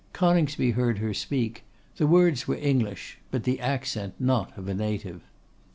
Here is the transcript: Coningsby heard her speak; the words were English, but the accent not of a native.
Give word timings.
Coningsby 0.13 0.71
heard 0.71 0.97
her 0.97 1.13
speak; 1.13 1.63
the 1.97 2.07
words 2.07 2.47
were 2.47 2.55
English, 2.55 3.19
but 3.29 3.43
the 3.43 3.59
accent 3.59 4.15
not 4.17 4.51
of 4.57 4.67
a 4.67 4.73
native. 4.73 5.21